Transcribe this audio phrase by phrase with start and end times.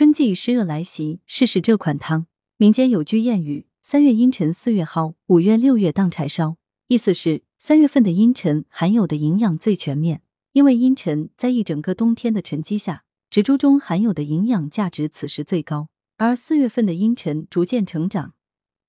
[0.00, 2.26] 春季湿热来袭，试试这款汤。
[2.56, 6.56] 民间有句谚语：“三月阴沉，四月蒿，五月六月当柴烧。”
[6.88, 15.90] 意思是三月份的阴沉含有的营养最全面，因为阴沉在一整个冬天的沉积下，植株中含有的营养价值此时最高。
[16.16, 18.32] 而四月份的阴沉逐渐成长，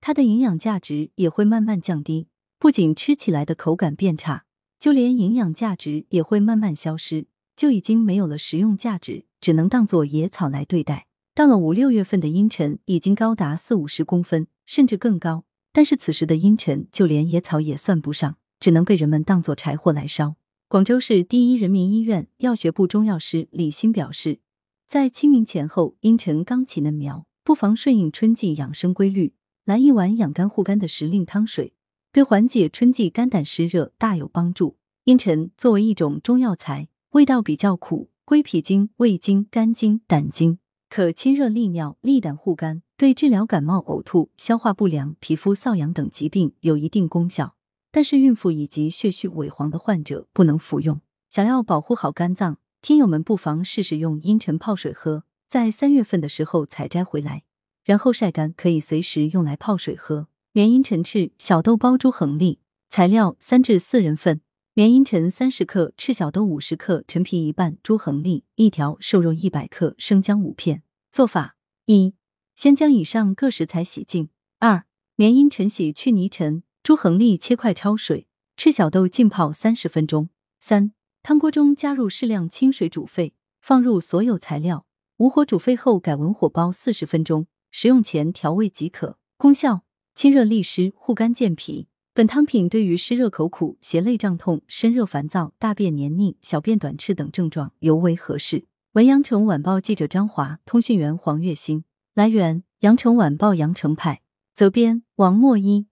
[0.00, 4.46] 它的营养价值也会慢慢降低，不仅吃起来的口感变差，
[4.80, 7.26] 就连营养价值也会慢慢消失。
[7.54, 11.06] 就已经没有了食用价值，只能当做野草来对待。
[11.34, 15.44] 到了五六月份的阴沉已经高达四五十公分，甚至更高。
[15.72, 20.36] 但是此时的阴沉就连野草也算不上，只能被人们当做柴火来烧。
[20.68, 24.40] 广州市第一人民医院药学部中药师李欣表示，
[24.86, 31.74] 在清明前后阴沉刚起嫩苗，不妨顺应春季养生规律，来一碗养肝护肝的时令汤水，
[32.12, 34.76] 对缓解春季肝胆湿热大有帮助。
[35.04, 36.88] 阴沉作为一种中药材。
[37.12, 40.58] 味道比较苦，归脾经、胃经、肝经、胆经，
[40.88, 47.56] 可清热利尿、利胆护肝，对治疗感冒、呕吐、消化不良、皮肤瘙痒等疾病有一定功效。
[47.90, 51.00] 但是孕妇以及血虚萎黄的患者不能服用。
[51.30, 57.42] 想要保护好肝脏，听友们不妨试试用阴沉泡水喝，在三月份的时候采摘回来，
[57.84, 60.28] 然后晒干，可以随时用来泡水喝。
[60.52, 64.40] 原阴陈赤小豆包猪横粒，材料三至四人份。
[64.74, 70.82] 绵阴陈三十克，赤小豆五十克，陈皮一半，猪横粒一条，瘦肉一百克，生姜五片。
[71.12, 72.14] 做法：一、
[72.56, 74.28] 先将以上各食材洗净；
[74.60, 78.26] 二、绵阴陈洗去泥尘，猪横粒切块焯水，
[78.56, 80.30] 赤小豆浸泡三十分钟。
[80.58, 84.86] 三、汤锅中加入适量清水煮沸，放入所有材料，
[85.18, 89.18] 无火煮沸后改文火煲四十分钟，食用前调味即可。
[89.36, 91.88] 功效：清热利湿，护肝健脾。
[92.14, 98.66] 本汤品对于湿热口苦、胁肋胀痛、身热烦躁、大便黏腻、小便短赤等症状尤为合适。
[98.92, 101.84] 文阳城晚报记者张华，通讯员黄月星。
[102.12, 104.20] 来源：阳城晚报阳城派。
[104.52, 105.86] 责编：王墨一。